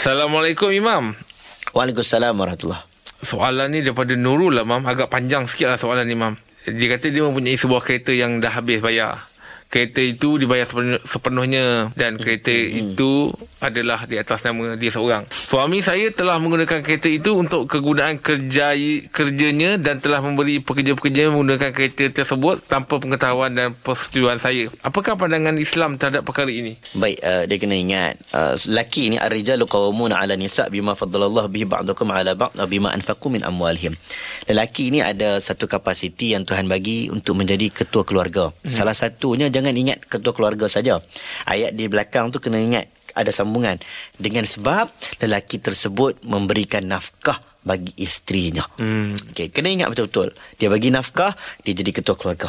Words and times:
Assalamualaikum 0.00 0.72
Imam. 0.72 1.12
Waalaikumsalam 1.76 2.32
warahmatullahi 2.32 2.88
Soalan 3.20 3.68
ni 3.68 3.84
daripada 3.84 4.16
Nurul 4.16 4.56
lah 4.56 4.64
Mam. 4.64 4.88
Agak 4.88 5.12
panjang 5.12 5.44
sikit 5.44 5.68
lah 5.68 5.76
soalan 5.76 6.08
ni 6.08 6.16
Mam. 6.16 6.40
Dia 6.64 6.96
kata 6.96 7.12
dia 7.12 7.20
mempunyai 7.20 7.52
sebuah 7.52 7.84
kereta 7.84 8.08
yang 8.08 8.40
dah 8.40 8.48
habis 8.48 8.80
bayar. 8.80 9.20
Kereta 9.70 10.02
itu 10.02 10.34
dibayar 10.34 10.66
sepenuh- 10.66 10.98
sepenuhnya 11.06 11.94
dan 11.94 12.18
kereta 12.18 12.50
itu 12.50 13.30
adalah 13.62 14.02
di 14.02 14.18
atas 14.18 14.42
nama 14.42 14.74
dia 14.74 14.90
seorang. 14.90 15.30
Suami 15.30 15.78
saya 15.78 16.10
telah 16.10 16.42
menggunakan 16.42 16.82
kereta 16.82 17.06
itu 17.06 17.38
untuk 17.38 17.70
kegunaan 17.70 18.18
kerja 18.18 18.74
kerjanya 19.14 19.78
dan 19.78 20.02
telah 20.02 20.18
memberi 20.18 20.58
pekerja-pekerja 20.58 21.30
menggunakan 21.30 21.70
kereta 21.70 22.10
tersebut 22.10 22.66
tanpa 22.66 22.98
pengetahuan 22.98 23.54
dan 23.54 23.70
persetujuan 23.78 24.42
saya. 24.42 24.66
Apakah 24.82 25.14
pandangan 25.14 25.54
Islam 25.54 25.94
terhadap 25.94 26.26
perkara 26.26 26.50
ini? 26.50 26.74
Baik, 26.98 27.22
uh, 27.22 27.46
dia 27.46 27.56
kena 27.62 27.78
ingat 27.78 28.18
uh, 28.34 28.58
laki 28.74 29.14
ni 29.14 29.22
ar-rijalu 29.22 29.70
qawwamuna 29.70 30.18
'ala 30.18 30.34
nisa 30.34 30.66
bima 30.66 30.98
faddalallahu 30.98 31.46
bihi 31.46 31.70
ba'dakum 31.70 32.10
'ala 32.10 32.34
ba'd 32.34 32.58
bima 32.66 32.90
anfaqu 32.90 33.30
min 33.30 33.46
amwalihim. 33.46 33.94
Lelaki 34.50 34.90
ni 34.90 34.98
ada 34.98 35.38
satu 35.38 35.70
kapasiti 35.70 36.34
yang 36.34 36.42
Tuhan 36.42 36.66
bagi 36.66 37.06
untuk 37.06 37.38
menjadi 37.38 37.70
ketua 37.70 38.02
keluarga. 38.02 38.50
Hmm. 38.50 38.74
Salah 38.74 38.98
satunya 38.98 39.46
jangan 39.60 39.76
ingat 39.76 40.08
ketua 40.08 40.32
keluarga 40.32 40.66
saja. 40.66 41.04
Ayat 41.44 41.76
di 41.76 41.86
belakang 41.86 42.32
tu 42.32 42.40
kena 42.40 42.56
ingat 42.56 42.88
ada 43.12 43.28
sambungan 43.28 43.76
dengan 44.16 44.48
sebab 44.48 44.88
lelaki 45.20 45.60
tersebut 45.60 46.24
memberikan 46.24 46.88
nafkah 46.88 47.36
bagi 47.60 47.92
isterinya. 48.00 48.64
Hmm. 48.80 49.12
Okey, 49.12 49.52
kena 49.52 49.68
ingat 49.68 49.92
betul-betul. 49.92 50.32
Dia 50.56 50.72
bagi 50.72 50.88
nafkah, 50.88 51.36
dia 51.60 51.76
jadi 51.76 51.92
ketua 51.92 52.16
keluarga. 52.16 52.48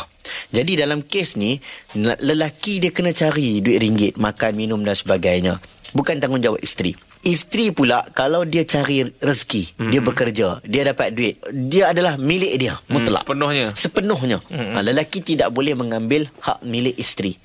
Jadi 0.56 0.80
dalam 0.80 1.04
kes 1.04 1.36
ni, 1.36 1.60
lelaki 2.00 2.80
dia 2.80 2.96
kena 2.96 3.12
cari 3.12 3.60
duit 3.60 3.84
ringgit, 3.84 4.14
makan, 4.16 4.56
minum 4.56 4.80
dan 4.88 4.96
sebagainya. 4.96 5.60
Bukan 5.92 6.24
tanggungjawab 6.24 6.64
isteri. 6.64 7.11
Isteri 7.22 7.70
pula 7.70 8.02
kalau 8.18 8.42
dia 8.50 8.66
cari 8.66 9.06
rezeki, 9.06 9.78
hmm. 9.78 9.92
dia 9.94 10.02
bekerja, 10.02 10.48
dia 10.66 10.82
dapat 10.90 11.14
duit, 11.14 11.38
dia 11.54 11.94
adalah 11.94 12.18
milik 12.18 12.58
dia 12.58 12.74
mutlak. 12.90 13.30
Sepenuhnya. 13.30 13.68
Sepenuhnya. 13.78 14.38
Hmm. 14.50 14.74
Ha, 14.74 14.82
lelaki 14.82 15.22
tidak 15.22 15.54
boleh 15.54 15.78
mengambil 15.78 16.26
hak 16.42 16.66
milik 16.66 16.98
isteri. 16.98 17.38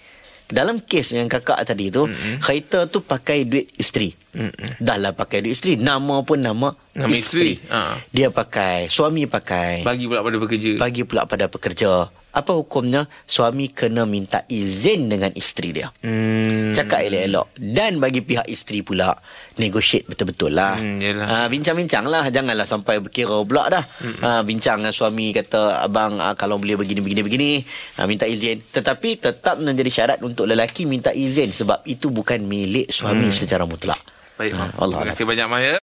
Dalam 0.47 0.81
kes 0.81 1.13
yang 1.13 1.29
kakak 1.29 1.61
tadi 1.69 1.93
tu, 1.93 2.09
hmm. 2.09 2.41
kereta 2.41 2.89
tu 2.89 3.05
pakai 3.05 3.45
duit 3.45 3.69
isteri. 3.77 4.17
Hmm. 4.33 4.49
Dah 4.81 4.97
lah 4.97 5.13
pakai 5.13 5.45
duit 5.45 5.61
isteri, 5.61 5.77
nama 5.77 6.25
pun 6.25 6.41
nama, 6.41 6.73
Nama 6.97 7.13
isteri. 7.13 7.61
isteri. 7.61 7.69
Ha. 7.69 8.01
Dia 8.17 8.33
pakai, 8.33 8.89
suami 8.89 9.29
pakai. 9.29 9.85
Bagi 9.85 10.09
pula 10.09 10.25
pada 10.25 10.37
pekerja. 10.41 10.71
Bagi 10.81 11.03
pula 11.05 11.29
pada 11.29 11.53
pekerja. 11.53 12.09
Apa 12.37 12.53
hukumnya? 12.53 13.09
Suami 13.25 13.73
kena 13.73 14.05
minta 14.05 14.45
izin 14.45 15.09
dengan 15.09 15.33
isteri 15.33 15.73
dia. 15.73 15.89
Hmm. 16.05 16.77
Cakap 16.77 17.09
elok-elok. 17.09 17.57
Dan 17.57 17.97
bagi 17.97 18.21
pihak 18.21 18.45
isteri 18.45 18.85
pula, 18.85 19.17
negotiate 19.57 20.05
betul-betul 20.05 20.53
lah. 20.53 20.77
Hmm, 20.77 21.01
yelah. 21.01 21.25
ha, 21.25 21.37
bincang-bincang 21.49 22.05
lah. 22.05 22.29
Janganlah 22.29 22.69
sampai 22.69 23.01
berkira 23.01 23.41
pula 23.41 23.73
dah. 23.73 23.85
Hmm. 24.05 24.21
Ha, 24.21 24.29
bincang 24.45 24.85
dengan 24.85 24.93
suami 24.93 25.33
kata, 25.33 25.81
abang 25.81 26.21
ha, 26.21 26.37
kalau 26.37 26.61
boleh 26.61 26.77
begini-begini-begini, 26.77 27.65
ha, 27.97 28.05
minta 28.05 28.29
izin. 28.29 28.61
Tetapi 28.61 29.17
tetap 29.17 29.57
menjadi 29.57 29.89
syarat 29.89 30.19
untuk 30.21 30.45
lelaki 30.45 30.85
minta 30.85 31.17
izin. 31.17 31.57
Sebab 31.57 31.89
itu 31.89 32.13
bukan 32.13 32.45
milik 32.45 32.93
suami 32.93 33.33
hmm. 33.33 33.35
secara 33.35 33.65
mutlak. 33.65 33.99
Baik, 34.37 34.53
Ha. 34.53 34.69
Allah 34.77 35.01
Terima 35.01 35.13
kasih 35.17 35.25
banyak, 35.25 35.47
Maya. 35.49 35.75